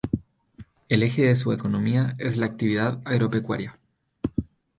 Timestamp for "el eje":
0.89-1.21